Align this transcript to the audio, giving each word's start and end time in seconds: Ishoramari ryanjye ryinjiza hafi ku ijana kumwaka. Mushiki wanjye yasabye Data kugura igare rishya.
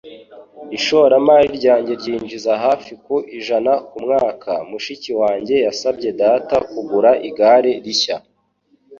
Ishoramari 0.77 1.47
ryanjye 1.57 1.93
ryinjiza 2.01 2.51
hafi 2.65 2.91
ku 3.03 3.15
ijana 3.37 3.71
kumwaka. 3.89 4.51
Mushiki 4.69 5.11
wanjye 5.21 5.55
yasabye 5.65 6.09
Data 6.21 6.55
kugura 6.71 7.11
igare 7.29 7.71
rishya. 7.85 8.15